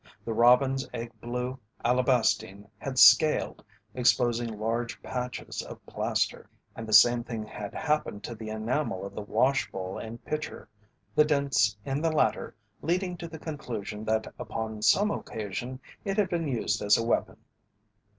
[0.25, 3.63] The robin's egg blue alabastine had scaled,
[3.93, 9.13] exposing large patches of plaster, and the same thing had happened to the enamel of
[9.13, 10.67] the wash bowl and pitcher
[11.13, 16.29] the dents in the latter leading to the conclusion that upon some occasion it had
[16.29, 17.37] been used as a weapon.